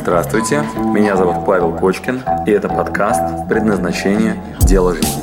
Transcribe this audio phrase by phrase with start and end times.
[0.00, 0.62] Здравствуйте,
[0.94, 4.40] меня зовут Павел Кочкин, и это подкаст «Предназначение.
[4.60, 5.22] Дело жизни».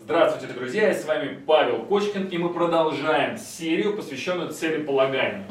[0.00, 5.44] Здравствуйте, друзья, я с вами Павел Кочкин, и мы продолжаем серию, посвященную целеполаганию.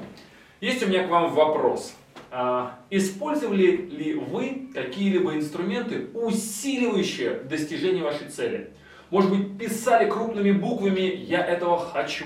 [0.60, 1.94] Есть у меня к вам вопрос.
[2.36, 8.72] А, использовали ли вы какие-либо инструменты, усиливающие достижение вашей цели?
[9.12, 12.26] Может быть, писали крупными буквами «я этого хочу»,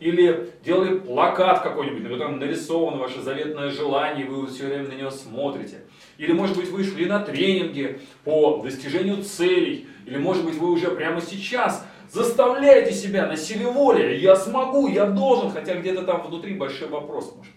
[0.00, 4.94] или делали плакат какой-нибудь, на котором нарисовано ваше заветное желание, и вы все время на
[4.94, 5.82] него смотрите.
[6.16, 9.86] Или, может быть, вы шли на тренинги по достижению целей.
[10.06, 14.16] Или, может быть, вы уже прямо сейчас заставляете себя на силе воли.
[14.16, 15.50] Я смогу, я должен.
[15.50, 17.34] Хотя где-то там внутри большой вопрос.
[17.36, 17.52] Может,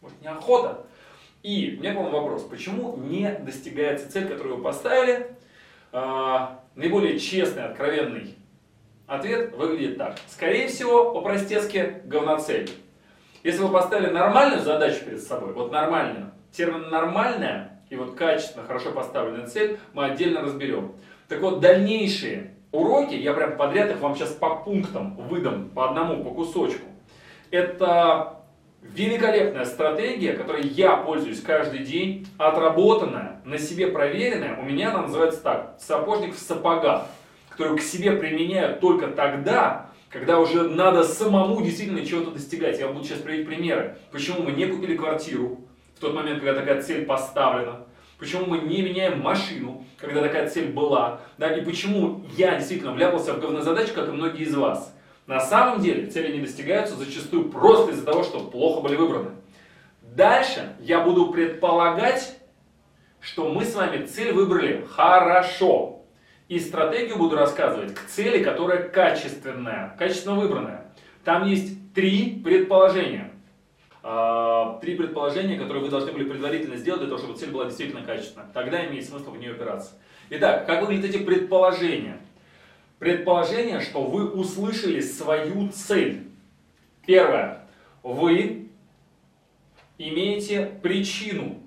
[0.00, 0.86] может неохота?
[1.42, 2.42] И у меня к вам вопрос.
[2.42, 5.26] Почему не достигается цель, которую вы поставили?
[5.92, 8.36] А, наиболее честный, откровенный
[9.06, 10.18] ответ выглядит так.
[10.28, 12.70] Скорее всего, по-простецки, говноцель.
[13.42, 18.92] Если вы поставили нормальную задачу перед собой, вот нормальную, термин «нормальная» и вот качественно, хорошо
[18.92, 20.92] поставленная цель мы отдельно разберем.
[21.28, 26.22] Так вот, дальнейшие уроки, я прям подряд их вам сейчас по пунктам выдам, по одному,
[26.22, 26.86] по кусочку.
[27.50, 28.39] Это
[28.82, 34.58] великолепная стратегия, которой я пользуюсь каждый день, отработанная, на себе проверенная.
[34.58, 37.06] У меня она называется так, сапожник в сапогах,
[37.50, 42.78] которую к себе применяю только тогда, когда уже надо самому действительно чего-то достигать.
[42.78, 43.96] Я буду сейчас приводить примеры.
[44.10, 45.60] Почему мы не купили квартиру
[45.96, 47.86] в тот момент, когда такая цель поставлена.
[48.18, 51.20] Почему мы не меняем машину, когда такая цель была.
[51.38, 54.94] Да, и почему я действительно вляпался в говнозадачу, как и многие из вас.
[55.30, 59.30] На самом деле цели не достигаются зачастую просто из-за того, что плохо были выбраны.
[60.02, 62.36] Дальше я буду предполагать,
[63.20, 66.02] что мы с вами цель выбрали хорошо.
[66.48, 70.92] И стратегию буду рассказывать к цели, которая качественная, качественно выбранная.
[71.22, 73.30] Там есть три предположения.
[74.02, 78.02] А, три предположения, которые вы должны были предварительно сделать для того, чтобы цель была действительно
[78.02, 78.48] качественная.
[78.52, 79.92] Тогда имеет смысл в нее опираться.
[80.30, 82.18] Итак, как выглядят эти предположения?
[83.00, 86.28] Предположение, что вы услышали свою цель.
[87.06, 87.62] Первое.
[88.02, 88.68] Вы
[89.96, 91.62] имеете причину,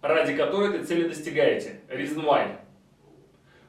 [0.00, 1.80] ради которой этой цели достигаете.
[1.90, 2.56] Reason why.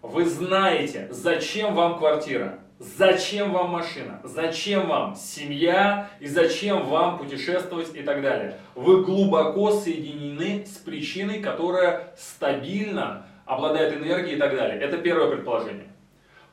[0.02, 7.94] Вы знаете, зачем вам квартира, зачем вам машина, зачем вам семья и зачем вам путешествовать
[7.96, 8.56] и так далее.
[8.76, 14.80] Вы глубоко соединены с причиной, которая стабильно обладает энергией и так далее.
[14.80, 15.90] Это первое предположение.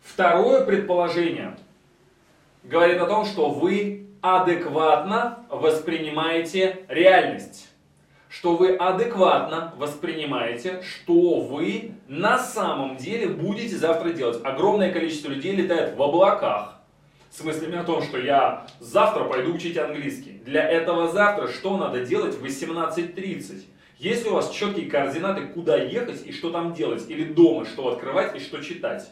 [0.06, 1.56] Второе предположение
[2.62, 7.68] говорит о том, что вы адекватно воспринимаете реальность.
[8.28, 14.40] Что вы адекватно воспринимаете, что вы на самом деле будете завтра делать.
[14.44, 16.80] Огромное количество людей летает в облаках
[17.30, 20.40] с мыслями о том, что я завтра пойду учить английский.
[20.44, 23.64] Для этого завтра что надо делать в 18.30?
[23.98, 27.04] Есть ли у вас четкие координаты, куда ехать и что там делать?
[27.08, 29.10] Или дома что открывать и что читать?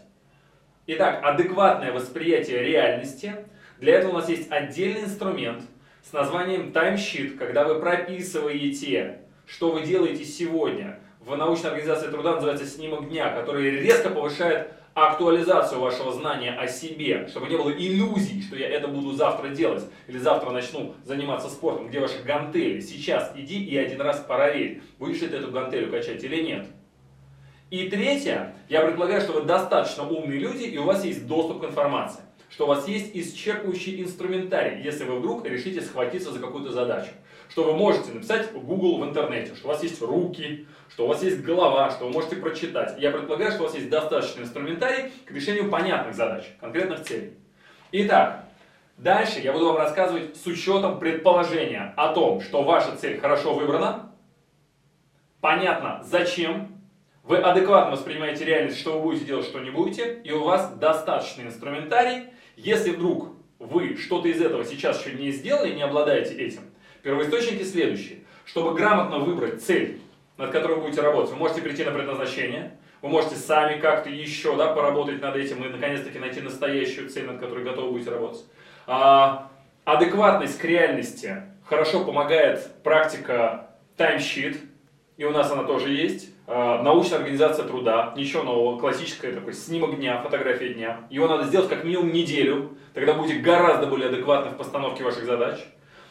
[0.87, 3.35] Итак, адекватное восприятие реальности.
[3.81, 5.63] Для этого у нас есть отдельный инструмент
[6.03, 10.99] с названием таймшит, когда вы прописываете, что вы делаете сегодня.
[11.21, 17.29] В научной организации труда называется снимок дня, который резко повышает актуализацию вашего знания о себе,
[17.29, 21.89] чтобы не было иллюзий, что я это буду завтра делать, или завтра начну заниматься спортом,
[21.89, 22.81] где ваши гантели.
[22.81, 26.67] Сейчас иди и один раз проверь, будешь ли ты эту гантелю качать или нет.
[27.75, 31.65] И третье, я предполагаю, что вы достаточно умные люди и у вас есть доступ к
[31.65, 32.23] информации.
[32.49, 37.11] Что у вас есть исчерпывающий инструментарий, если вы вдруг решите схватиться за какую-то задачу.
[37.49, 41.09] Что вы можете написать в Google в интернете, что у вас есть руки, что у
[41.09, 42.95] вас есть голова, что вы можете прочитать.
[43.01, 47.33] Я предполагаю, что у вас есть достаточный инструментарий к решению понятных задач, конкретных целей.
[47.91, 48.45] Итак,
[48.99, 54.13] дальше я буду вам рассказывать с учетом предположения о том, что ваша цель хорошо выбрана,
[55.41, 56.74] понятно зачем,
[57.25, 61.47] вы адекватно воспринимаете реальность, что вы будете делать, что не будете, и у вас достаточный
[61.47, 62.27] инструментарий.
[62.57, 66.61] Если вдруг вы что-то из этого сейчас еще не сделали, не обладаете этим,
[67.03, 68.19] первоисточники следующие.
[68.45, 70.01] Чтобы грамотно выбрать цель,
[70.37, 74.55] над которой вы будете работать, вы можете прийти на предназначение, вы можете сами как-то еще
[74.57, 78.45] да, поработать над этим и наконец-таки найти настоящую цель, над которой готовы будете работать.
[78.87, 79.51] А,
[79.85, 84.59] адекватность к реальности хорошо помогает практика таймшит,
[85.17, 86.34] и у нас она тоже есть.
[86.47, 91.01] А, научная организация труда, ничего нового, классическое такой снимок дня, фотография дня.
[91.09, 95.59] Его надо сделать как минимум неделю, тогда будете гораздо более адекватны в постановке ваших задач.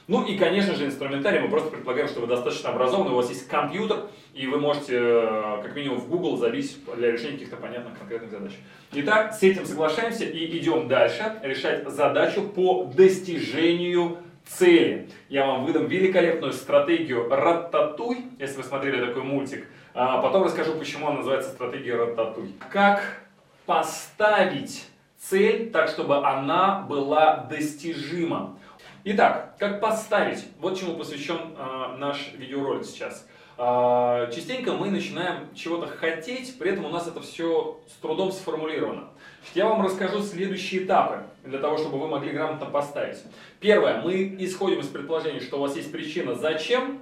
[0.08, 1.40] Ну и, конечно же, инструментарий.
[1.40, 5.62] Мы просто предполагаем, что вы достаточно образованы, у вас есть компьютер, и вы можете, э,
[5.64, 8.52] как минимум, в Google забить для решения каких-то понятных конкретных задач.
[8.92, 15.08] Итак, с этим соглашаемся и идем дальше решать задачу по достижению цели.
[15.30, 19.68] Я вам выдам великолепную стратегию «Рататуй», если вы смотрели такой мультик.
[19.94, 22.54] А потом расскажу, почему она называется стратегия «Рататуй».
[22.72, 23.22] Как
[23.68, 24.88] поставить
[25.18, 28.58] цель так, чтобы она была достижима.
[29.04, 30.46] Итак, как поставить?
[30.60, 33.28] Вот чему посвящен э, наш видеоролик сейчас.
[33.58, 39.10] Э, частенько мы начинаем чего-то хотеть, при этом у нас это все с трудом сформулировано.
[39.54, 43.18] Я вам расскажу следующие этапы, для того, чтобы вы могли грамотно поставить.
[43.60, 47.02] Первое, мы исходим из предположения, что у вас есть причина «зачем»,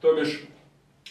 [0.00, 0.42] то бишь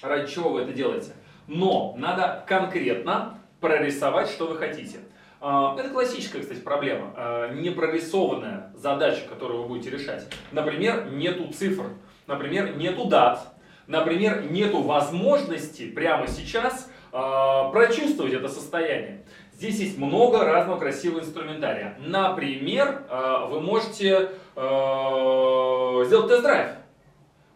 [0.01, 1.13] ради чего вы это делаете.
[1.47, 4.99] Но надо конкретно прорисовать, что вы хотите.
[5.39, 7.13] А, это классическая, кстати, проблема.
[7.15, 10.27] А, непрорисованная задача, которую вы будете решать.
[10.51, 11.85] Например, нету цифр,
[12.27, 13.47] например, нету дат,
[13.87, 19.25] например, нету возможности прямо сейчас а, прочувствовать это состояние.
[19.53, 21.95] Здесь есть много разного красивого инструментария.
[21.99, 23.03] Например,
[23.47, 26.80] вы можете сделать тест-драйв.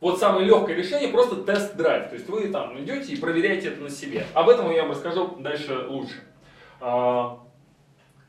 [0.05, 2.09] Вот самое легкое решение просто тест-драйв.
[2.09, 4.23] То есть вы там идете и проверяете это на себе.
[4.35, 6.21] Об этом я вам расскажу дальше лучше.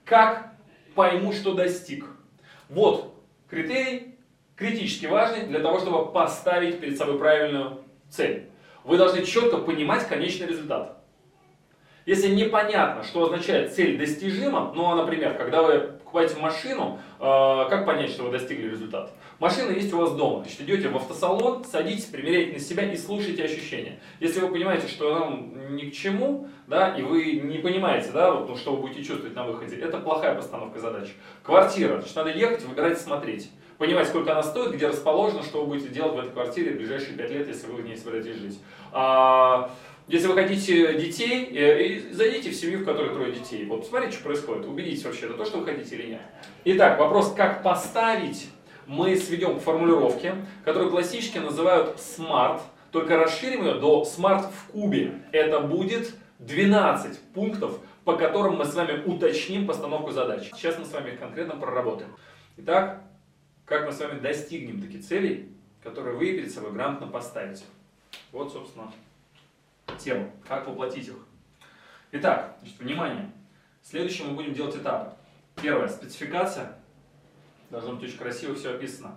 [0.06, 0.55] Как
[0.94, 2.06] пойму, что достиг?
[2.70, 3.12] Вот
[3.50, 4.17] критерий,
[4.55, 8.49] критически важный для того, чтобы поставить перед собой правильную цель.
[8.84, 10.96] Вы должны четко понимать конечный результат.
[12.06, 17.23] Если непонятно, что означает цель достижима, ну, а, например, когда вы покупаете машину, э,
[17.69, 19.11] как понять, что вы достигли результата?
[19.38, 20.43] Машина есть у вас дома.
[20.43, 24.00] Значит, идете в автосалон, садитесь, примеряете на себя и слушайте ощущения.
[24.19, 28.49] Если вы понимаете, что вам ни к чему, да, и вы не понимаете, да, вот,
[28.49, 31.09] ну, что вы будете чувствовать на выходе, это плохая постановка задач.
[31.43, 31.99] Квартира.
[31.99, 33.50] Значит, надо ехать, выбирать, смотреть.
[33.77, 37.15] Понимать, сколько она стоит, где расположена, что вы будете делать в этой квартире в ближайшие
[37.19, 38.59] 5 лет, если вы в ней собираетесь жить.
[38.91, 39.71] А,
[40.09, 43.67] если вы хотите детей, э, зайдите в семью, в которой трое детей.
[43.67, 44.65] Вот посмотрите, что происходит.
[44.65, 46.23] Убедитесь вообще, это то, что вы хотите или нет.
[46.65, 48.47] Итак, вопрос, как поставить,
[48.87, 50.35] мы сведем к формулировке,
[50.65, 52.61] которую классически называют SMART,
[52.93, 55.23] только расширим ее до SMART в кубе.
[55.33, 60.50] Это будет 12 пунктов, по которым мы с вами уточним постановку задач.
[60.55, 62.11] Сейчас мы с вами конкретно проработаем.
[62.59, 63.03] Итак,
[63.65, 65.53] как мы с вами достигнем таких целей,
[65.83, 67.65] которые вы перед собой грамотно поставите.
[68.33, 68.93] Вот, собственно,
[69.99, 71.17] тему, как воплотить их.
[72.12, 73.31] Итак, значит, внимание.
[73.83, 75.11] Следующим мы будем делать этапы.
[75.61, 76.79] Первое, спецификация.
[77.71, 79.17] Должно быть очень красиво все описано,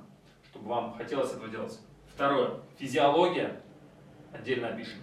[0.49, 1.79] чтобы вам хотелось этого делать.
[2.13, 3.61] Второе, физиология.
[4.33, 4.99] Отдельно опишем.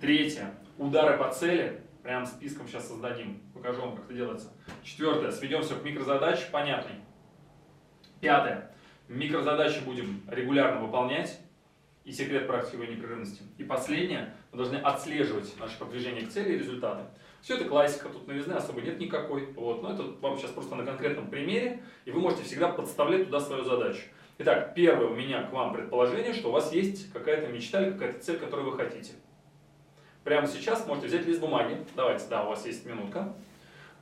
[0.00, 1.82] Третье, удары по цели.
[2.02, 3.42] Прям списком сейчас создадим.
[3.52, 4.52] Покажу вам, как это делается.
[4.82, 6.94] Четвертое, сведем все к микрозадаче, понятной.
[8.20, 8.70] Пятое,
[9.08, 11.40] микрозадачи будем регулярно выполнять
[12.04, 13.42] и секрет практики непрерывности.
[13.58, 17.04] И последнее, мы должны отслеживать наше продвижение к цели и результаты.
[17.42, 19.52] Все это классика, тут новизны особо нет никакой.
[19.52, 19.82] Вот.
[19.82, 23.64] Но это вам сейчас просто на конкретном примере, и вы можете всегда подставлять туда свою
[23.64, 24.02] задачу.
[24.38, 28.20] Итак, первое у меня к вам предположение, что у вас есть какая-то мечта или какая-то
[28.20, 29.12] цель, которую вы хотите.
[30.24, 31.78] Прямо сейчас можете взять лист бумаги.
[31.96, 33.34] Давайте, да, у вас есть минутка.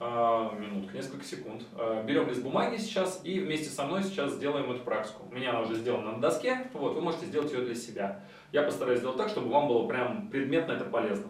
[0.01, 1.63] А, минутка, несколько секунд.
[1.75, 5.27] А, берем лист бумаги сейчас и вместе со мной сейчас сделаем эту практику.
[5.29, 8.25] У меня она уже сделана на доске, вот, вы можете сделать ее для себя.
[8.53, 11.29] Я постараюсь сделать так, чтобы вам было прям предметно это полезно.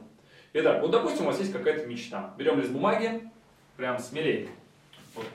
[0.55, 2.33] Итак, вот допустим у вас есть какая-то мечта.
[2.39, 3.31] Берем лист бумаги,
[3.77, 4.49] прям смелее.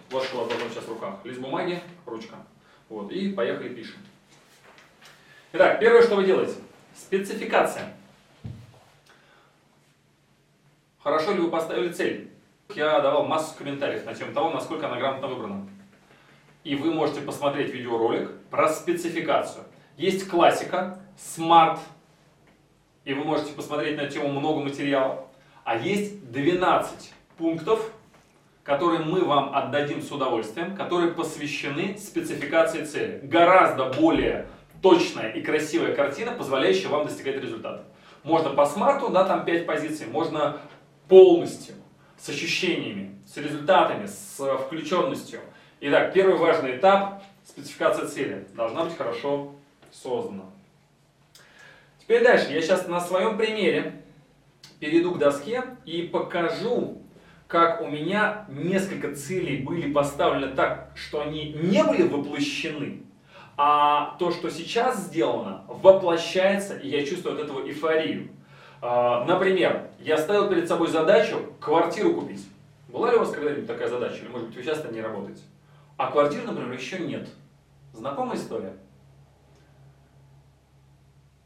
[0.10, 1.20] Вот, что у сейчас в руках.
[1.24, 2.36] Лист бумаги, ручка.
[2.90, 3.98] Вот, и поехали пишем.
[5.52, 6.56] Итак, первое, что вы делаете.
[6.96, 7.94] Спецификация.
[11.04, 12.32] Хорошо ли вы поставили цель?
[12.74, 15.68] Я давал массу комментариев на тему того, насколько она грамотно выбрана.
[16.64, 19.66] И вы можете посмотреть видеоролик про спецификацию.
[19.98, 21.78] Есть классика, Smart,
[23.06, 25.28] и вы можете посмотреть на тему много материала.
[25.64, 27.92] А есть 12 пунктов,
[28.64, 33.20] которые мы вам отдадим с удовольствием, которые посвящены спецификации цели.
[33.24, 34.48] Гораздо более
[34.82, 37.86] точная и красивая картина, позволяющая вам достигать результата.
[38.24, 40.58] Можно по смарту, да, там 5 позиций, можно
[41.10, 41.76] полностью
[42.18, 45.42] с ощущениями, с результатами, с включенностью.
[45.82, 48.48] Итак, первый важный этап– спецификация цели.
[48.56, 49.56] Должна быть хорошо
[49.92, 50.46] создана.
[52.04, 52.52] Теперь дальше.
[52.52, 54.04] Я сейчас на своем примере
[54.80, 57.02] перейду к доске и покажу,
[57.48, 63.04] как у меня несколько целей были поставлены так, что они не были воплощены,
[63.56, 68.32] а то, что сейчас сделано, воплощается, и я чувствую от этого эйфорию.
[68.82, 72.46] А, например, я ставил перед собой задачу квартиру купить.
[72.90, 74.18] Была ли у вас когда-нибудь такая задача?
[74.18, 75.44] Или, может быть, вы часто не работаете?
[75.96, 77.30] А квартиры, например, еще нет.
[77.94, 78.74] Знакомая история?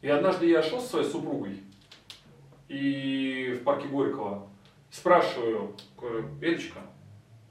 [0.01, 1.61] И однажды я шел со своей супругой
[2.67, 4.47] и в парке Горького
[4.91, 6.79] спрашиваю, говорю, Элечка,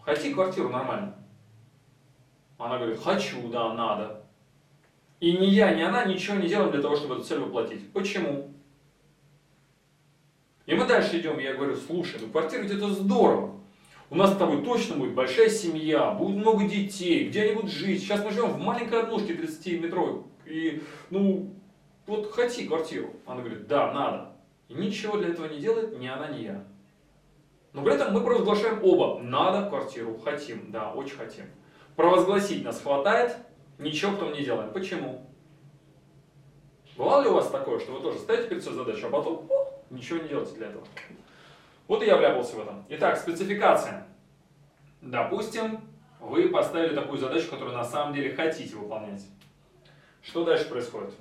[0.00, 1.16] хоти квартиру нормально?
[2.58, 4.24] Она говорит, хочу, да, надо.
[5.20, 7.92] И ни я, ни она ничего не делаем для того, чтобы эту цель воплотить.
[7.92, 8.50] Почему?
[10.66, 13.60] И мы дальше идем, я говорю, слушай, ну квартира где-то здорово.
[14.08, 18.00] У нас с тобой точно будет большая семья, будет много детей, где они будут жить.
[18.00, 20.22] Сейчас мы живем в маленькой однушке 30 метровой.
[20.44, 21.55] И, ну,
[22.06, 23.14] вот хоти квартиру.
[23.26, 24.32] Она говорит, да, надо.
[24.68, 26.64] И ничего для этого не делает ни она, ни я.
[27.72, 31.44] Но при этом мы провозглашаем оба, надо квартиру, хотим, да, очень хотим.
[31.94, 33.36] Провозгласить нас хватает,
[33.78, 34.72] ничего потом не делаем.
[34.72, 35.26] Почему?
[36.96, 39.82] Бывало ли у вас такое, что вы тоже ставите перед собой задачу, а потом о,
[39.90, 40.84] ничего не делаете для этого?
[41.86, 42.84] Вот и я вляпался в этом.
[42.88, 44.06] Итак, спецификация.
[45.02, 45.80] Допустим,
[46.20, 49.22] вы поставили такую задачу, которую на самом деле хотите выполнять.
[50.22, 51.12] Что дальше происходит?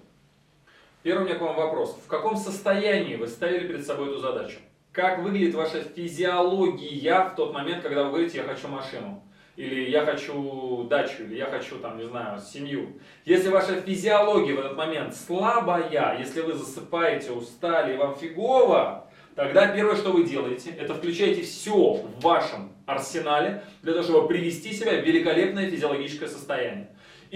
[1.06, 1.96] Первый у меня к вам вопрос.
[2.04, 4.58] В каком состоянии вы ставили перед собой эту задачу?
[4.92, 9.24] Как выглядит ваша физиология в тот момент, когда вы говорите «я хочу машину»?
[9.56, 13.00] Или «я хочу дачу», или «я хочу, там, не знаю, семью».
[13.24, 19.98] Если ваша физиология в этот момент слабая, если вы засыпаете, устали, вам фигово, тогда первое,
[19.98, 25.06] что вы делаете, это включаете все в вашем арсенале для того, чтобы привести себя в
[25.06, 26.90] великолепное физиологическое состояние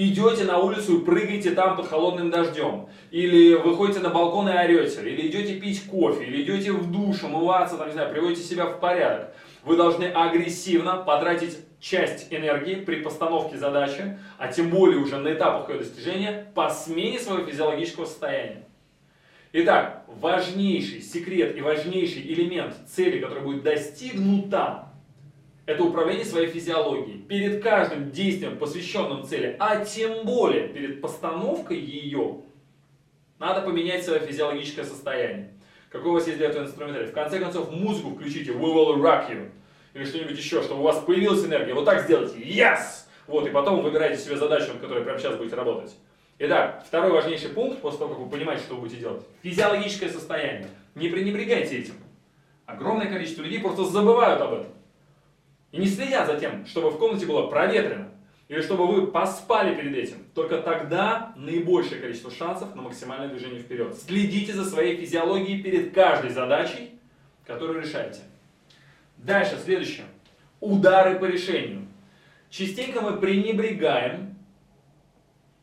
[0.08, 5.01] идете на улицу и прыгаете там под холодным дождем, или выходите на балкон и орете,
[5.01, 8.79] или идете пить кофе, или идете в душ, умываться, там, не знаю, приводите себя в
[8.79, 15.34] порядок, вы должны агрессивно потратить часть энергии при постановке задачи, а тем более уже на
[15.34, 18.63] этапах ее достижения, по смене своего физиологического состояния.
[19.51, 24.88] Итак, важнейший секрет и важнейший элемент цели, который будет достигнута,
[25.70, 27.20] это управление своей физиологией.
[27.20, 32.38] Перед каждым действием, посвященным цели, а тем более перед постановкой ее,
[33.38, 35.54] надо поменять свое физиологическое состояние.
[35.92, 37.08] Какой у вас есть для этого инструментарий?
[37.10, 39.52] В конце концов, музыку включите We Will Rock You.
[39.94, 41.76] Или что-нибудь еще, чтобы у вас появилась энергия.
[41.76, 42.40] Вот так сделайте.
[42.40, 43.06] Yes!
[43.28, 45.96] Вот, и потом выбираете себе задачу, над которой прямо сейчас будете работать.
[46.40, 49.22] Итак, второй важнейший пункт, после того, как вы понимаете, что вы будете делать.
[49.44, 50.70] Физиологическое состояние.
[50.96, 51.94] Не пренебрегайте этим.
[52.66, 54.78] Огромное количество людей просто забывают об этом.
[55.72, 58.10] И не следят за тем, чтобы в комнате было проветрено,
[58.48, 60.18] или чтобы вы поспали перед этим.
[60.34, 63.96] Только тогда наибольшее количество шансов на максимальное движение вперед.
[63.96, 67.00] Следите за своей физиологией перед каждой задачей,
[67.46, 68.22] которую решаете.
[69.18, 70.06] Дальше, следующее.
[70.60, 71.88] Удары по решению.
[72.50, 74.36] Частенько мы пренебрегаем,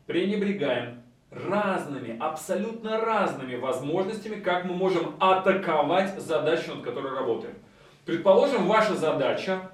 [0.05, 7.55] пренебрегаем разными, абсолютно разными возможностями, как мы можем атаковать задачу, над которой работаем.
[8.05, 9.71] Предположим, ваша задача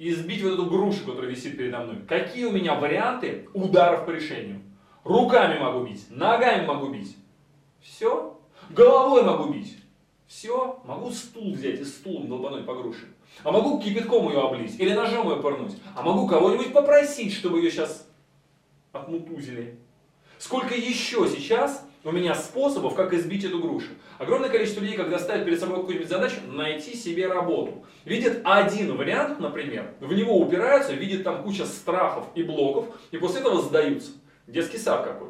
[0.00, 1.98] и сбить вот эту грушу, которая висит передо мной.
[2.08, 4.62] Какие у меня варианты ударов по решению?
[5.04, 7.18] Руками могу бить, ногами могу бить.
[7.82, 8.40] Все.
[8.70, 9.76] Головой могу бить.
[10.26, 10.80] Все.
[10.86, 13.12] Могу стул взять и стулом долбануть по груше.
[13.44, 15.76] А могу кипятком ее облить или ножом ее пырнуть.
[15.94, 18.08] А могу кого-нибудь попросить, чтобы ее сейчас
[18.92, 19.78] отмутузили.
[20.38, 23.88] Сколько еще сейчас у меня способов, как избить эту грушу.
[24.18, 27.84] Огромное количество людей, когда ставят перед собой какую-нибудь задачу, найти себе работу.
[28.04, 33.40] Видят один вариант, например, в него упираются, видят там куча страхов и блоков, и после
[33.40, 34.12] этого сдаются.
[34.46, 35.28] Детский сад какой.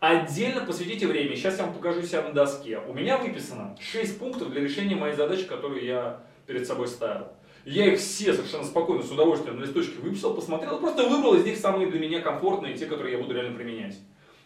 [0.00, 1.36] Отдельно посвятите время.
[1.36, 2.78] Сейчас я вам покажу себя на доске.
[2.88, 7.28] У меня выписано 6 пунктов для решения моей задачи, которую я перед собой ставил.
[7.66, 11.58] Я их все совершенно спокойно, с удовольствием на листочке выписал, посмотрел, просто выбрал из них
[11.58, 13.98] самые для меня комфортные, те, которые я буду реально применять.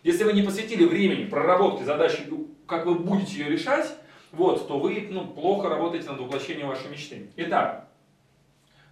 [0.05, 2.29] Если вы не посвятили времени проработке задачи,
[2.67, 3.89] как вы будете ее решать,
[4.33, 7.31] вот, то вы ну, плохо работаете над воплощением вашей мечты.
[7.37, 7.89] Итак,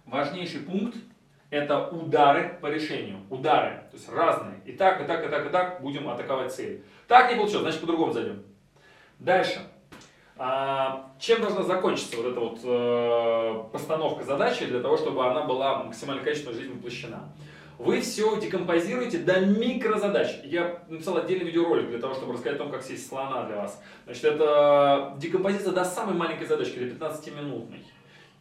[0.07, 0.97] важнейший пункт–
[1.51, 3.19] это удары по решению.
[3.29, 4.55] Удары, то есть разные.
[4.65, 6.83] И так, и так, и так, и так будем атаковать цель.
[7.07, 8.41] Так не получилось, значит по-другому зайдем.
[9.19, 9.61] Дальше.
[10.35, 15.83] А, чем должна закончиться вот эта вот э, постановка задачи для того, чтобы она была
[15.83, 17.31] максимально качественно жизнь воплощена?
[17.77, 20.39] Вы все декомпозируете до микрозадач.
[20.43, 23.81] Я написал отдельный видеоролик для того, чтобы рассказать о том, как съесть слона для вас.
[24.05, 27.83] Значит, это декомпозиция до самой маленькой задачки, до 15-минутной.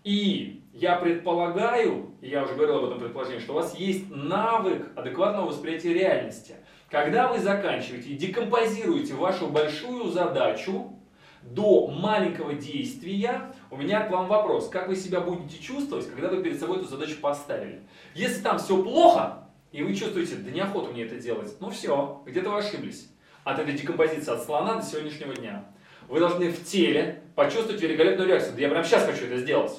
[0.04, 5.46] И я предполагаю, я уже говорил об этом предположении, что у вас есть навык адекватного
[5.46, 6.56] восприятия реальности.
[6.90, 10.98] Когда вы заканчиваете и декомпозируете вашу большую задачу,
[11.42, 14.68] до маленького действия, у меня к вам вопрос.
[14.68, 17.82] Как вы себя будете чувствовать, когда вы перед собой эту задачу поставили?
[18.14, 22.50] Если там все плохо, и вы чувствуете, да неохота мне это делать, ну все, где-то
[22.50, 23.08] вы ошиблись.
[23.44, 25.64] От этой декомпозиции от слона до сегодняшнего дня.
[26.08, 28.54] Вы должны в теле почувствовать великолепную реакцию.
[28.54, 29.72] Да я прямо сейчас хочу это сделать.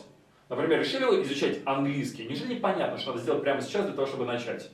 [0.49, 2.25] Например, решили вы изучать английский.
[2.25, 4.69] Неужели непонятно, что надо сделать прямо сейчас для того, чтобы начать?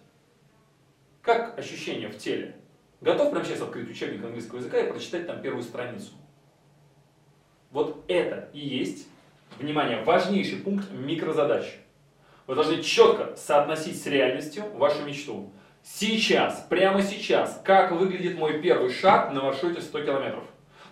[1.22, 2.56] Как ощущение в теле?
[3.02, 6.12] Готов прямо сейчас открыть учебник английского языка и прочитать там первую страницу.
[7.72, 9.08] Вот это и есть,
[9.60, 11.66] внимание, важнейший пункт микрозадач.
[12.48, 15.52] Вы должны четко соотносить с реальностью вашу мечту.
[15.84, 20.44] Сейчас, прямо сейчас, как выглядит мой первый шаг на маршруте 100 километров?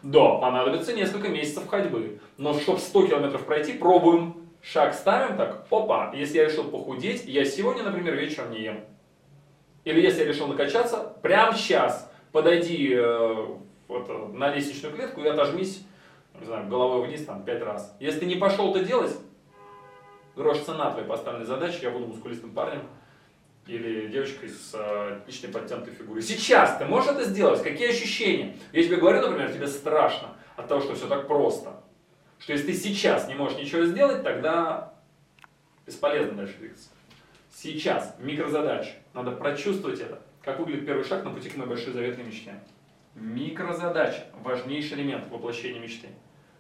[0.03, 2.19] Да, понадобится несколько месяцев ходьбы.
[2.38, 4.48] Но чтобы 100 километров пройти, пробуем.
[4.62, 8.81] Шаг ставим так, опа, если я решил похудеть, я сегодня, например, вечером не ем.
[9.86, 13.46] Или если я решил накачаться, прямо сейчас подойди э,
[13.88, 15.86] вот, на лестничную клетку и отожмись
[16.39, 17.96] не знаю, головой вниз там пять раз.
[18.00, 19.15] Если ты не пошел это делать,
[20.36, 22.84] грош цена твоей поставленной задачи, я буду мускулистым парнем
[23.65, 26.22] или девочкой с э, отличной подтянутой фигурой.
[26.22, 27.62] Сейчас ты можешь это сделать?
[27.62, 28.56] Какие ощущения?
[28.72, 31.82] Я тебе говорю, например, тебе страшно от того, что все так просто.
[32.39, 34.94] Что если ты сейчас не можешь ничего сделать, тогда
[35.86, 36.89] бесполезно дальше двигаться.
[37.51, 38.91] Сейчас, микрозадача.
[39.13, 40.22] Надо прочувствовать это.
[40.44, 42.53] Как выглядит первый шаг на пути к моей большой заветной мечте.
[43.15, 46.08] Микрозадача– важнейший элемент воплощения мечты.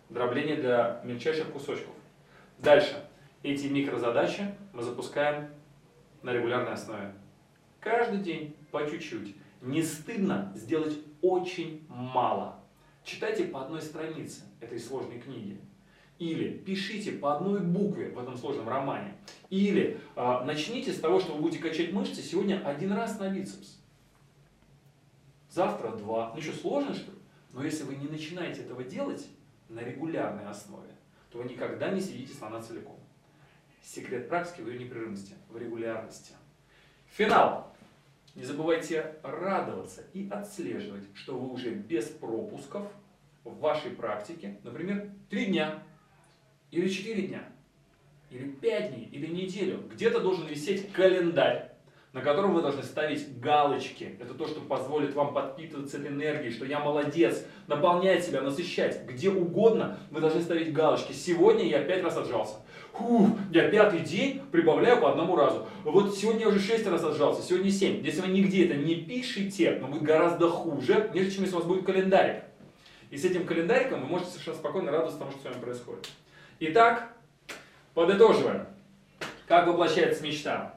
[0.09, 1.93] Дробление для мельчайших кусочков.
[2.59, 3.05] Дальше.
[3.43, 5.49] Эти микрозадачи мы запускаем
[6.23, 7.13] на регулярной основе.
[7.79, 9.35] Каждый день по чуть-чуть.
[9.61, 12.59] Не стыдно сделать очень мало.
[13.03, 15.59] Читайте по одной странице этой сложной книги.
[16.19, 19.13] Или пишите по одной букве в этом сложном романе.
[19.49, 23.79] Или э, начните с того, что вы будете качать мышцы сегодня один раз на бицепс.
[25.49, 26.33] Завтра два.
[26.33, 27.17] Ну что, сложно что ли?
[27.53, 29.27] Но если вы не начинаете этого делать
[29.69, 30.89] на регулярной основе,
[31.29, 32.99] то вы никогда не сидите слона целиком.
[33.81, 36.33] Секрет практики в ее непрерывности, в регулярности.
[37.07, 37.73] Финал.
[38.35, 42.85] Не забывайте радоваться и отслеживать, что вы уже без пропусков
[43.43, 45.81] в вашей практике, например, три дня,
[46.69, 47.43] или четыре дня,
[48.29, 49.87] или пять дней, или неделю.
[49.91, 51.76] Где-то должен висеть календарь
[52.13, 54.17] на котором вы должны ставить галочки.
[54.19, 59.05] Это то, что позволит вам подпитываться энергией, что я молодец, наполнять себя, насыщать.
[59.05, 61.11] Где угодно вы должны ставить галочки.
[61.11, 62.55] Сегодня я пять раз отжался.
[62.93, 65.67] Фух, я пятый день прибавляю по одному разу.
[65.83, 68.03] Вот сегодня я уже шесть раз отжался, сегодня семь.
[68.03, 71.67] Если вы нигде это не пишете, но будет гораздо хуже, нежели чем если у вас
[71.67, 72.43] будет календарик.
[73.11, 76.09] И с этим календариком вы можете совершенно спокойно радоваться тому, что с вами происходит.
[76.59, 77.13] Итак,
[77.93, 78.65] подытоживаем.
[79.47, 80.76] Как воплощается мечта?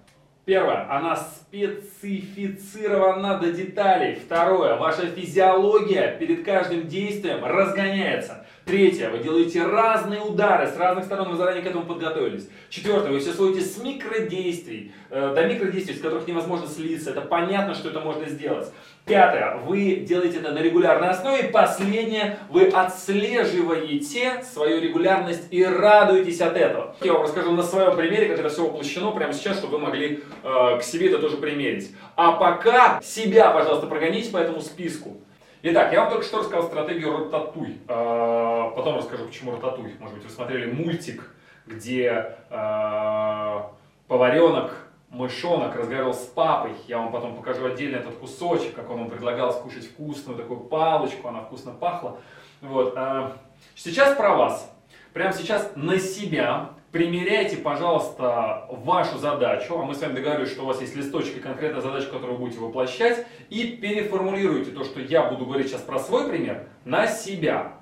[0.51, 4.17] Первое, она специфицирована до деталей.
[4.17, 8.45] Второе, ваша физиология перед каждым действием разгоняется.
[8.71, 12.49] Третье, вы делаете разные удары, с разных сторон вы заранее к этому подготовились.
[12.69, 17.11] Четвертое, вы все сводите с микродействий, э, до микродействий, с которых невозможно слиться.
[17.11, 18.69] Это понятно, что это можно сделать.
[19.07, 21.49] Пятое, вы делаете это на регулярной основе.
[21.49, 26.95] Последнее, вы отслеживаете свою регулярность и радуетесь от этого.
[27.03, 30.23] Я вам расскажу на своем примере, как это все воплощено прямо сейчас, чтобы вы могли
[30.45, 31.91] э, к себе это тоже примерить.
[32.15, 35.20] А пока себя, пожалуйста, прогоните по этому списку.
[35.63, 37.81] Итак, я вам только что рассказал стратегию Рататуй.
[37.87, 39.95] Э, потом расскажу, почему Рататуй.
[39.99, 41.35] Может быть, вы смотрели мультик,
[41.67, 43.61] где э,
[44.09, 46.73] поваренок мышонок разговаривал с папой.
[46.89, 51.29] Я вам потом покажу отдельно этот кусочек, как он ему предлагал скушать вкусную такую палочку,
[51.29, 52.17] она вкусно пахла.
[52.63, 52.95] Вот.
[52.97, 53.37] А,
[53.75, 54.75] сейчас про вас.
[55.13, 60.67] Прямо сейчас на себя примеряйте, пожалуйста, вашу задачу, а мы с вами договорились, что у
[60.67, 65.25] вас есть листочек и конкретная задача, которую вы будете воплощать, и переформулируйте то, что я
[65.25, 67.75] буду говорить сейчас про свой пример, на себя.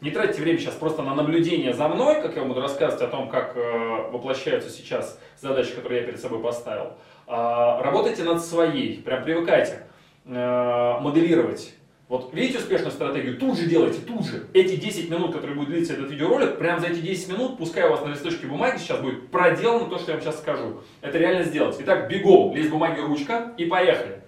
[0.00, 3.30] Не тратьте время сейчас просто на наблюдение за мной, как я буду рассказывать о том,
[3.30, 6.92] как э, воплощаются сейчас задачи, которые я перед собой поставил.
[7.26, 9.86] Э, работайте над своей, прям привыкайте
[10.26, 11.75] э, моделировать.
[12.08, 14.46] Вот видите успешную стратегию, тут же делайте, тут же.
[14.52, 17.90] Эти 10 минут, которые будет длиться этот видеоролик, прям за эти 10 минут, пускай у
[17.90, 20.82] вас на листочке бумаги сейчас будет проделано то, что я вам сейчас скажу.
[21.00, 21.74] Это реально сделать.
[21.80, 24.20] Итак, бегом, лист бумаги, ручка и поехали.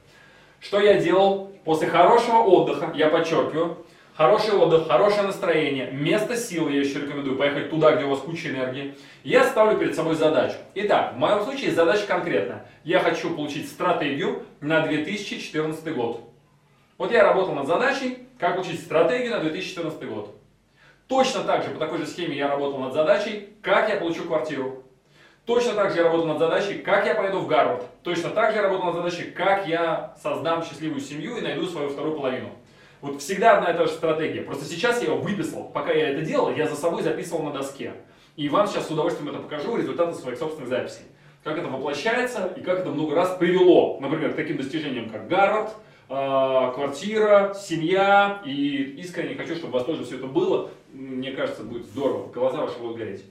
[0.59, 3.87] Что я делал после хорошего отдыха, я подчеркиваю,
[4.17, 8.49] хороший отдых, хорошее настроение, место силы, я еще рекомендую поехать туда, где у вас куча
[8.49, 8.97] энергии.
[9.23, 10.57] Я ставлю перед собой задачу.
[10.75, 12.67] Итак, в моем случае задача конкретная.
[12.83, 16.28] Я хочу получить стратегию на 2014 год.
[16.99, 20.35] Вот я работал над задачей, как получить стратегию на 2014 год.
[21.07, 24.83] Точно так же, по такой же схеме я работал над задачей, как я получу квартиру.
[25.47, 27.85] Точно так же я работал над задачей, как я поеду в Гарвард.
[28.03, 31.89] Точно так же я работал над задачей, как я создам счастливую семью и найду свою
[31.89, 32.51] вторую половину.
[33.01, 34.43] Вот всегда одна и та же стратегия.
[34.43, 35.71] Просто сейчас я его выписал.
[35.73, 37.93] Пока я это делал, я за собой записывал на доске.
[38.35, 41.05] И вам сейчас с удовольствием это покажу, результаты своих собственных записей.
[41.45, 45.71] Как это воплощается и как это много раз привело, например, к таким достижениям, как Гарвард,
[46.09, 48.43] квартира, семья.
[48.45, 50.71] И искренне хочу, чтобы у вас тоже все это было.
[50.93, 52.33] Мне кажется, будет здорово.
[52.33, 53.25] Глаза ваши будут гореть.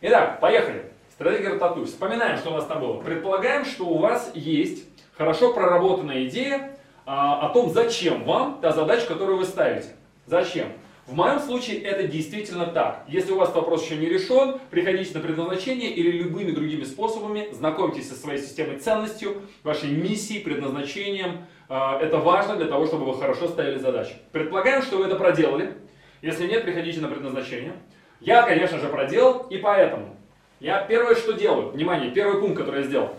[0.00, 0.92] Итак, поехали.
[1.10, 1.86] Стратегия Рататуй.
[1.86, 3.00] Вспоминаем, что у нас там было.
[3.00, 9.06] Предполагаем, что у вас есть хорошо проработанная идея а, о том, зачем вам та задача,
[9.06, 9.88] которую вы ставите.
[10.26, 10.72] Зачем?
[11.06, 13.04] В моем случае это действительно так.
[13.06, 18.08] Если у вас вопрос еще не решен, приходите на предназначение или любыми другими способами, знакомьтесь
[18.08, 21.46] со своей системой ценностью, вашей миссией, предназначением.
[21.68, 24.14] А, это важно для того, чтобы вы хорошо ставили задачи.
[24.32, 25.74] Предполагаем, что вы это проделали.
[26.22, 27.74] Если нет, приходите на предназначение.
[28.18, 30.16] Я, конечно же, проделал, и поэтому
[30.58, 33.14] я первое, что делаю, внимание, первый пункт, который я сделал.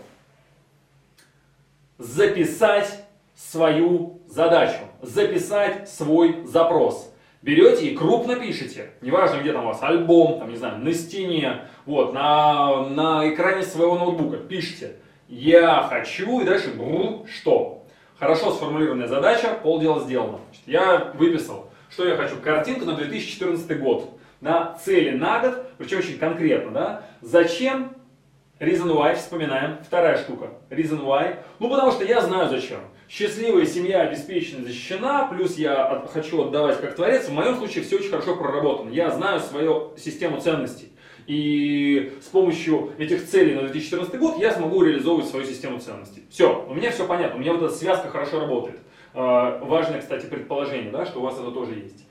[1.99, 7.13] Записать свою задачу, записать свой запрос.
[7.41, 11.67] Берете и крупно пишете, неважно где там у вас, альбом, там, не знаю, на стене,
[11.85, 14.95] вот, на, на экране своего ноутбука, пишите,
[15.27, 16.73] я хочу, и дальше
[17.31, 17.85] что.
[18.17, 20.39] Хорошо сформулированная задача, полдела сделано.
[20.49, 25.99] Значит, я выписал, что я хочу, картинку на 2014 год, на цели на год, причем
[25.99, 27.93] очень конкретно, да, зачем,
[28.59, 34.01] reason why, вспоминаем, вторая штука, reason why, ну потому что я знаю зачем счастливая семья
[34.01, 38.35] обеспечена, защищена, плюс я от, хочу отдавать как творец, в моем случае все очень хорошо
[38.35, 38.89] проработано.
[38.89, 40.91] Я знаю свою систему ценностей.
[41.25, 46.23] И с помощью этих целей на 2014 год я смогу реализовывать свою систему ценностей.
[46.29, 48.79] Все, у меня все понятно, у меня вот эта связка хорошо работает.
[49.13, 52.05] Э, важное, кстати, предположение, да, что у вас это тоже есть.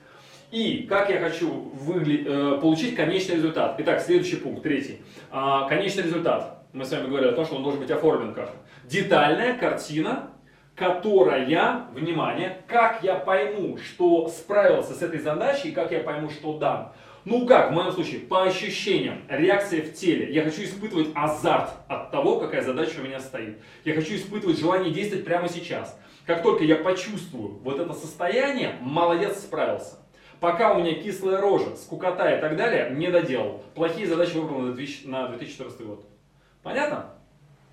[0.51, 2.55] И как я хочу выгля...
[2.55, 3.75] э, получить конечный результат.
[3.79, 5.01] Итак, следующий пункт, третий.
[5.31, 6.63] Э, конечный результат.
[6.73, 8.51] Мы с вами говорили о том, что он должен быть оформлен как
[8.85, 10.31] детальная картина
[10.77, 16.93] которая, внимание, как я пойму, что справился с этой задачей, как я пойму, что дам.
[17.25, 20.31] Ну как, в моем случае, по ощущениям, реакция в теле.
[20.31, 23.57] Я хочу испытывать азарт от того, какая задача у меня стоит.
[23.85, 25.99] Я хочу испытывать желание действовать прямо сейчас.
[26.27, 29.95] Как только я почувствую вот это состояние, молодец, справился.
[30.39, 33.63] Пока у меня кислая рожа, скукота и так далее, не доделал.
[33.73, 36.05] Плохие задачи выбрал на 2014 год.
[36.61, 37.13] Понятно?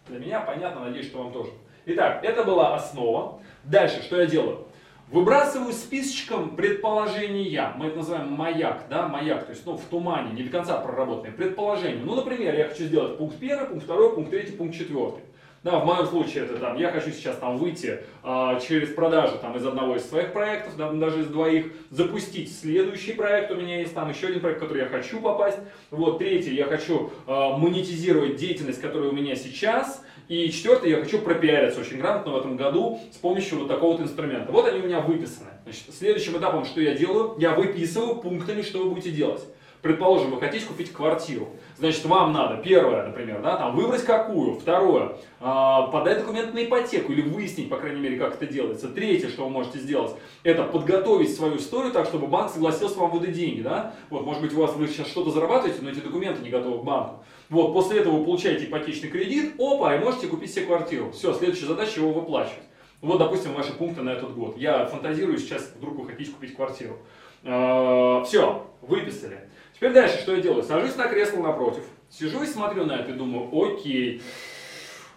[0.08, 1.50] Для меня понятно, надеюсь, что вам тоже.
[1.86, 3.40] Итак, это была основа.
[3.64, 4.66] Дальше, что я делаю?
[5.10, 7.74] Выбрасываю списочком предположения.
[7.76, 11.32] Мы это называем маяк, да, маяк, то есть, ну, в тумане, не до конца проработанные
[11.32, 12.02] предположения.
[12.02, 15.24] Ну, например, я хочу сделать пункт первый, пункт второй, пункт третий, пункт четвертый.
[15.62, 19.56] Да, в моем случае это там, я хочу сейчас там выйти э, через продажу там
[19.56, 23.94] из одного из своих проектов, да, даже из двоих, запустить следующий проект, у меня есть
[23.94, 25.58] там еще один проект, в который я хочу попасть.
[25.90, 31.18] Вот, третий, я хочу э, монетизировать деятельность, которая у меня сейчас, и четвертое, я хочу
[31.18, 34.50] пропиариться очень грамотно в этом году с помощью вот такого вот инструмента.
[34.50, 35.50] Вот они у меня выписаны.
[35.64, 39.42] Значит, следующим этапом, что я делаю, я выписываю пунктами, что вы будете делать.
[39.84, 41.50] Предположим, вы хотите купить квартиру.
[41.76, 47.12] Значит, вам надо, первое, например, да, там, выбрать какую, второе, э, подать документ на ипотеку
[47.12, 48.88] или выяснить, по крайней мере, как это делается.
[48.88, 53.32] Третье, что вы можете сделать, это подготовить свою историю так, чтобы банк согласился вам выдать
[53.32, 53.60] деньги.
[53.60, 53.94] Да?
[54.08, 56.84] Вот, может быть, у вас вы сейчас что-то зарабатываете, но эти документы не готовы к
[56.84, 57.22] банку.
[57.54, 61.12] Вот, после этого вы получаете ипотечный кредит, опа, и можете купить себе квартиру.
[61.12, 62.64] Все, следующая задача его выплачивать.
[63.00, 64.58] Вот, допустим, ваши пункты на этот год.
[64.58, 66.98] Я фантазирую, сейчас вдруг вы хотите купить квартиру.
[67.44, 69.48] Э, все, выписали.
[69.72, 70.64] Теперь дальше, что я делаю?
[70.64, 74.20] Сажусь на кресло напротив, сижу и смотрю на это и думаю, окей,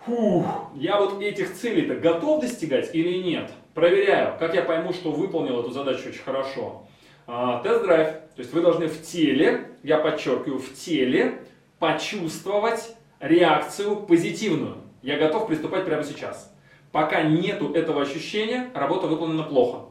[0.05, 0.45] фух,
[0.75, 3.49] я вот этих целей-то готов достигать или нет?
[3.73, 6.85] Проверяю, как я пойму, что выполнил эту задачу очень хорошо.
[7.25, 11.39] А, тест-драйв, то есть вы должны в теле, я подчеркиваю, в теле
[11.79, 14.77] почувствовать реакцию позитивную.
[15.01, 16.53] Я готов приступать прямо сейчас.
[16.91, 19.89] Пока нету этого ощущения, работа выполнена плохо.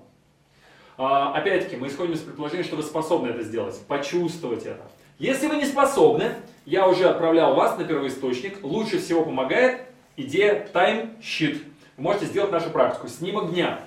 [0.99, 4.83] А, опять-таки, мы исходим из предположения, что вы способны это сделать, почувствовать это.
[5.19, 6.33] Если вы не способны,
[6.65, 8.63] я уже отправлял вас на первоисточник.
[8.63, 9.83] Лучше всего помогает
[10.17, 11.63] идея Sheet.
[11.97, 13.09] Вы можете сделать нашу практику.
[13.09, 13.81] Снимок дня.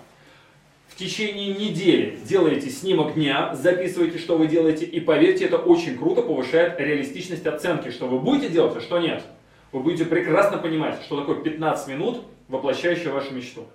[1.00, 6.78] Течение недели делаете снимок дня, записывайте, что вы делаете, и поверьте, это очень круто повышает
[6.78, 9.24] реалистичность оценки, что вы будете делать, а что нет.
[9.72, 13.66] Вы будете прекрасно понимать, что такое 15 минут, воплощающие вашу мечту.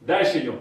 [0.00, 0.60] Дальше идем.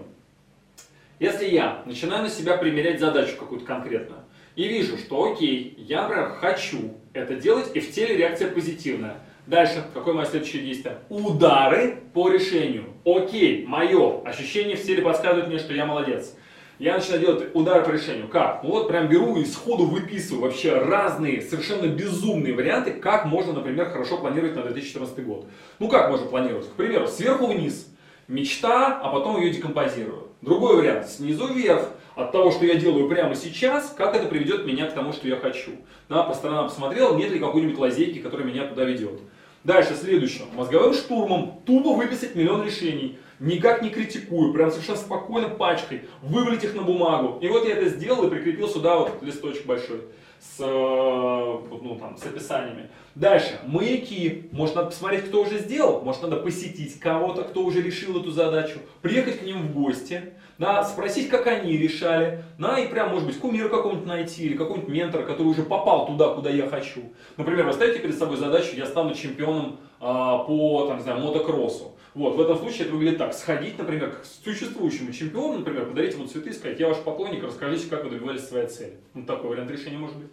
[1.19, 4.21] Если я начинаю на себя примерять задачу какую-то конкретную,
[4.55, 9.17] и вижу, что окей, я, например, хочу это делать, и в теле реакция позитивная.
[9.51, 10.99] Дальше, какое мое следующее действие?
[11.09, 12.85] Удары по решению.
[13.03, 16.37] Окей, мое ощущение в теле подсказывает мне, что я молодец.
[16.79, 18.29] Я начинаю делать удары по решению.
[18.29, 18.63] Как?
[18.63, 23.89] Ну вот прям беру и сходу выписываю вообще разные, совершенно безумные варианты, как можно, например,
[23.89, 25.45] хорошо планировать на 2014 год.
[25.79, 26.69] Ну как можно планировать?
[26.69, 27.93] К примеру, сверху вниз.
[28.29, 30.29] Мечта, а потом ее декомпозирую.
[30.39, 34.87] Другой вариант, снизу вверх, от того, что я делаю прямо сейчас, как это приведет меня
[34.87, 35.71] к тому, что я хочу.
[36.07, 39.19] Да, по сторонам посмотрел, нет ли какой-нибудь лазейки, которая меня туда ведет.
[39.63, 40.47] Дальше, следующее.
[40.53, 43.19] Мозговым штурмом тупо выписать миллион решений.
[43.39, 47.39] Никак не критикую, прям совершенно спокойно пачкой, вывалить их на бумагу.
[47.41, 50.01] И вот я это сделал и прикрепил сюда вот листочек большой
[50.41, 52.89] с, э, ну, там, с описаниями.
[53.13, 54.49] Дальше, маяки.
[54.51, 56.01] Может, надо посмотреть, кто уже сделал.
[56.01, 58.79] Может, надо посетить кого-то, кто уже решил эту задачу.
[59.01, 60.33] Приехать к ним в гости.
[60.57, 62.43] Да, спросить, как они решали.
[62.57, 64.43] Да, и прям, может быть, кумира какого-нибудь найти.
[64.43, 67.01] Или какого-нибудь ментора, который уже попал туда, куда я хочу.
[67.37, 71.90] Например, вы ставите перед собой задачу, я стану чемпионом а, по, там, не знаю, мотокроссу.
[72.13, 73.33] Вот, в этом случае это выглядит так.
[73.33, 77.89] Сходить, например, к существующему чемпиону, например, подарить ему цветы и сказать, я ваш поклонник, расскажите,
[77.89, 78.97] как вы добивались своей цели.
[79.13, 80.29] Ну, такой вариант решения может быть.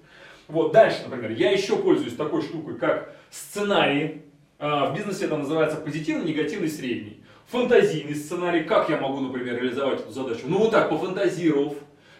[0.48, 4.22] Вот, дальше, например, я еще пользуюсь такой штукой, как сценарии.
[4.58, 7.22] А, в бизнесе это называется позитивный, негативный, средний.
[7.46, 10.42] Фантазийный сценарий, как я могу, например, реализовать эту задачу?
[10.46, 11.74] Ну вот так, пофантазировав,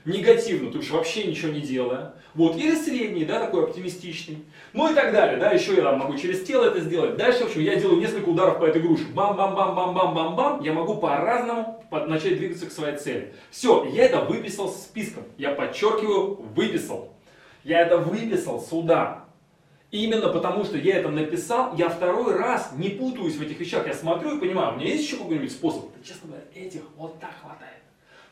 [0.09, 2.15] негативно, то есть вообще ничего не делая.
[2.35, 4.45] Вот, или средний, да, такой оптимистичный.
[4.73, 7.17] Ну и так далее, да, еще я там могу через тело это сделать.
[7.17, 9.05] Дальше, в общем, я делаю несколько ударов по этой груше.
[9.15, 10.63] Бам-бам-бам-бам-бам-бам-бам.
[10.63, 13.35] Я могу по-разному начать двигаться к своей цели.
[13.51, 15.25] Все, я это выписал списком.
[15.37, 17.13] Я подчеркиваю, выписал.
[17.65, 19.25] Я это выписал сюда.
[19.91, 23.87] Именно потому, что я это написал, я второй раз не путаюсь в этих вещах.
[23.87, 25.85] Я смотрю и понимаю, у меня есть еще какой-нибудь способ?
[25.97, 27.83] Да, честно говоря, этих вот так хватает.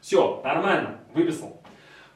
[0.02, 1.60] Все, нормально, выписал.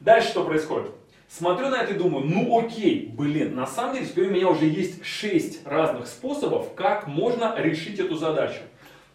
[0.01, 0.93] Дальше что происходит?
[1.29, 4.65] Смотрю на это и думаю, ну окей, блин, на самом деле теперь у меня уже
[4.65, 8.61] есть 6 разных способов, как можно решить эту задачу.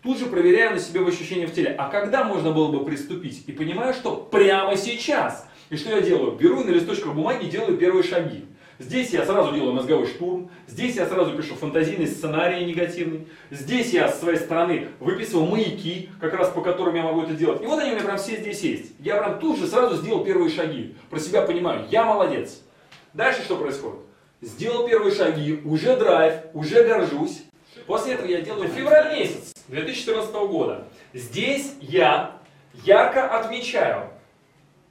[0.03, 3.43] Тут же проверяю на себе в ощущении в теле, а когда можно было бы приступить?
[3.47, 5.47] И понимаю, что прямо сейчас.
[5.71, 6.33] И что я делаю?
[6.33, 8.45] Беру и на листочках бумаги делаю первые шаги.
[8.77, 14.09] Здесь я сразу делаю мозговой штурм, здесь я сразу пишу фантазийный сценарий негативный, здесь я
[14.09, 17.61] с своей стороны выписывал маяки, как раз по которым я могу это делать.
[17.61, 18.91] И вот они у меня прям все здесь есть.
[18.99, 20.93] Я прям тут же сразу сделал первые шаги.
[21.09, 22.63] Про себя понимаю, я молодец.
[23.13, 24.01] Дальше что происходит?
[24.41, 27.43] Сделал первые шаги, уже драйв, уже горжусь.
[27.87, 30.85] После этого я делаю февраль месяц 2014 года.
[31.13, 32.39] Здесь я
[32.83, 34.09] ярко отмечаю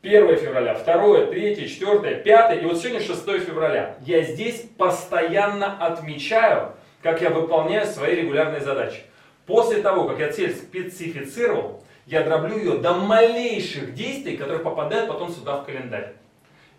[0.05, 3.97] 1 февраля, 2, 3, 4, 5 и вот сегодня 6 февраля.
[4.05, 9.01] Я здесь постоянно отмечаю, как я выполняю свои регулярные задачи.
[9.47, 15.31] После того, как я цель специфицировал, я дроблю ее до малейших действий, которые попадают потом
[15.31, 16.13] сюда в календарь.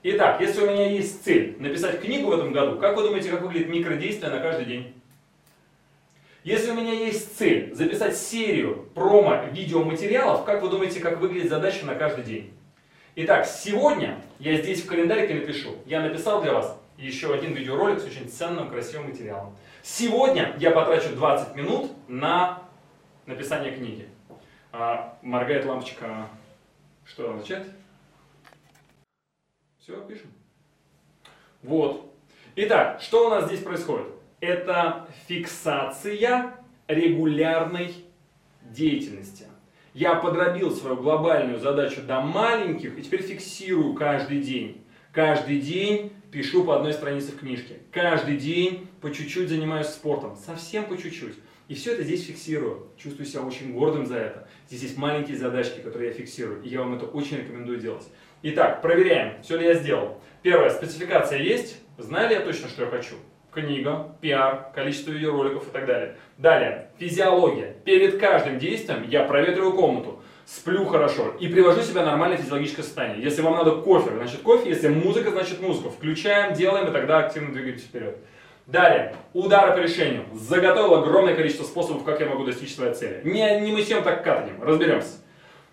[0.04, 3.42] Итак, если у меня есть цель написать книгу в этом году, как вы думаете, как
[3.42, 4.94] выглядит микродействие на каждый день?
[6.44, 11.96] Если у меня есть цель записать серию промо-видеоматериалов, как вы думаете, как выглядит задача на
[11.96, 12.54] каждый день?
[13.18, 15.78] Итак, сегодня я здесь в календарике напишу.
[15.86, 19.56] Я написал для вас еще один видеоролик с очень ценным, красивым материалом.
[19.84, 22.62] Сегодня я потрачу 20 минут на
[23.26, 24.10] написание книги.
[24.74, 26.28] А, моргает лампочка.
[27.06, 27.68] Что означает?
[29.80, 30.34] Все, пишем.
[31.64, 32.14] Вот.
[32.58, 34.08] Итак, что у нас здесь происходит?
[34.42, 36.54] Это фиксация
[36.90, 37.96] регулярной
[38.62, 39.48] деятельности.
[39.96, 44.86] Я подробил свою глобальную задачу до маленьких и теперь фиксирую каждый день.
[45.14, 47.78] Каждый день пишу по одной странице в книжке.
[47.94, 50.36] Каждый день по чуть-чуть занимаюсь спортом.
[50.36, 51.36] Совсем по чуть-чуть.
[51.70, 52.90] И все это здесь фиксирую.
[52.98, 54.50] Чувствую себя очень гордым за это.
[54.68, 56.62] Здесь есть маленькие задачки, которые я фиксирую.
[56.62, 58.04] И я вам это очень рекомендую делать.
[58.44, 60.22] Итак, проверяем, все ли я сделал.
[60.44, 61.78] Первое, спецификация есть.
[61.98, 63.16] Знаю ли я точно, что я хочу?
[63.56, 66.16] Книга, пиар, количество видеороликов и так далее.
[66.38, 67.76] Далее, физиология.
[67.86, 73.24] Перед каждым действием я проветриваю комнату, сплю хорошо и привожу себя в нормальное физиологическое состояние.
[73.24, 75.90] Если вам надо кофе, значит кофе, если музыка, значит музыка.
[75.90, 78.18] Включаем, делаем и тогда активно двигаемся вперед.
[78.68, 80.26] Далее, удары по решению.
[80.34, 83.22] Заготовил огромное количество способов, как я могу достичь своей цели.
[83.24, 85.18] Не, не мы всем так катанем, разберемся.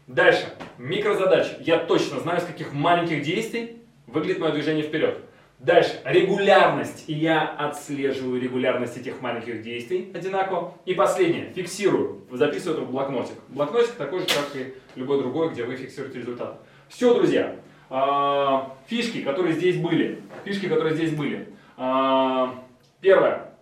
[0.07, 0.45] Дальше,
[0.79, 1.57] микрозадачи.
[1.61, 5.19] Я точно знаю, с каких маленьких действий выглядит мое движение вперед.
[5.63, 7.05] Дальше, регулярность.
[7.07, 10.75] И я отслеживаю регулярность этих маленьких действий одинаково.
[10.87, 13.37] И последнее, фиксирую, записываю это в блокнотик.
[13.49, 16.61] Блокнотик такой же, как и любой другой, где вы фиксируете результат.
[16.89, 17.55] Все, друзья.
[17.91, 20.21] А, фишки, которые здесь были.
[20.45, 21.55] Фишки, которые здесь были.
[21.77, 22.53] А,
[23.01, 23.55] первое.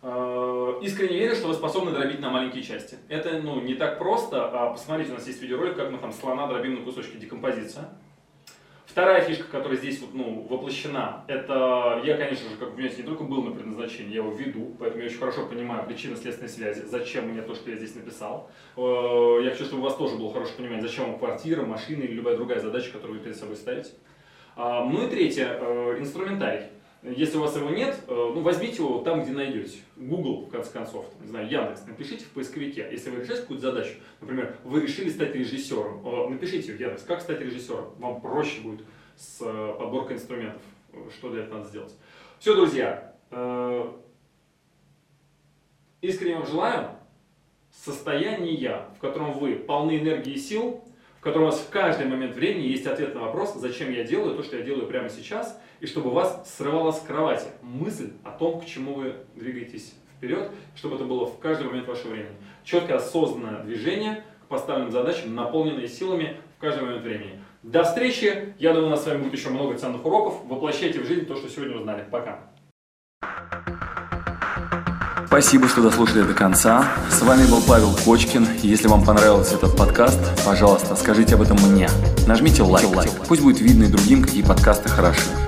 [0.00, 2.98] А, искренне верю, что вы способны дробить на маленькие части.
[3.08, 4.70] Это ну, не так просто.
[4.72, 7.88] Посмотрите, у нас есть видеоролик, как мы там слона дробим на кусочки декомпозиция.
[8.88, 13.22] Вторая фишка, которая здесь вот, ну, воплощена, это я, конечно же, как в не только
[13.22, 17.42] был на предназначении, я его веду, поэтому я очень хорошо понимаю причинно-следственные связи, зачем мне
[17.42, 18.50] то, что я здесь написал.
[18.78, 22.14] Э, я хочу, чтобы у вас тоже было хорошее понимание, зачем вам квартира, машина или
[22.14, 23.90] любая другая задача, которую вы перед собой ставите.
[24.56, 26.68] А, ну и третье, э, инструментарий.
[27.02, 29.78] Если у вас его нет, э, ну возьмите его там, где найдете.
[29.96, 32.88] Google, в конце концов, не знаю, Яндекс, напишите в поисковике.
[32.90, 37.20] Если вы решаете какую-то задачу, например, вы решили стать режиссером, э, напишите в Яндекс, как
[37.20, 37.94] стать режиссером.
[37.98, 38.80] Вам проще будет
[39.16, 40.62] с э, подборкой инструментов,
[41.16, 41.94] что для этого надо сделать.
[42.40, 43.14] Все, друзья,
[46.00, 46.90] искренне вам желаю
[47.72, 50.84] состояния, в котором вы полны энергии и сил,
[51.18, 54.36] в котором у вас в каждый момент времени есть ответ на вопрос, зачем я делаю
[54.36, 58.60] то, что я делаю прямо сейчас, и чтобы вас срывало с кровати мысль о том,
[58.60, 62.36] к чему вы двигаетесь вперед, чтобы это было в каждый момент вашего времени.
[62.64, 67.40] Четкое осознанное движение к поставленным задачам, наполненные силами в каждый момент времени.
[67.62, 68.54] До встречи.
[68.58, 70.44] Я думаю, у нас с вами будет еще много ценных уроков.
[70.46, 72.04] Воплощайте в жизнь то, что сегодня узнали.
[72.10, 72.40] Пока.
[75.26, 76.88] Спасибо, что дослушали до конца.
[77.10, 78.46] С вами был Павел Кочкин.
[78.62, 81.88] Если вам понравился этот подкаст, пожалуйста, скажите об этом мне.
[82.26, 82.88] Нажмите лайк.
[83.28, 85.47] Пусть будет видно и другим, какие подкасты хороши.